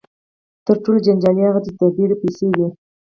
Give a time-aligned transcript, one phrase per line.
[0.65, 2.67] تر ټولو جنجالي هغه یې د بېړۍ پیسې وې.